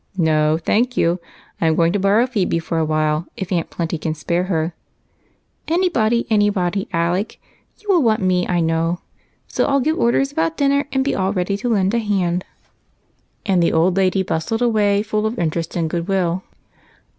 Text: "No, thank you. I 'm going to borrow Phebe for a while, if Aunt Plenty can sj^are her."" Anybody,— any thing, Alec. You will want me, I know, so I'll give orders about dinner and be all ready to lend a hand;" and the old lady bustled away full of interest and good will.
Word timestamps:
"No, 0.17 0.57
thank 0.57 0.97
you. 0.97 1.19
I 1.63 1.67
'm 1.67 1.75
going 1.75 1.93
to 1.93 1.99
borrow 1.99 2.25
Phebe 2.25 2.57
for 2.57 2.79
a 2.79 2.83
while, 2.83 3.27
if 3.37 3.51
Aunt 3.51 3.69
Plenty 3.69 3.99
can 3.99 4.13
sj^are 4.13 4.47
her."" 4.47 4.73
Anybody,— 5.67 6.25
any 6.31 6.49
thing, 6.49 6.87
Alec. 6.91 7.39
You 7.77 7.87
will 7.87 8.01
want 8.01 8.19
me, 8.19 8.47
I 8.47 8.61
know, 8.61 9.01
so 9.45 9.65
I'll 9.67 9.79
give 9.79 9.99
orders 9.99 10.31
about 10.31 10.57
dinner 10.57 10.87
and 10.91 11.03
be 11.05 11.13
all 11.13 11.33
ready 11.33 11.55
to 11.57 11.69
lend 11.69 11.93
a 11.93 11.99
hand;" 11.99 12.45
and 13.45 13.61
the 13.61 13.73
old 13.73 13.95
lady 13.95 14.23
bustled 14.23 14.63
away 14.63 15.03
full 15.03 15.27
of 15.27 15.37
interest 15.37 15.75
and 15.75 15.87
good 15.87 16.07
will. 16.07 16.41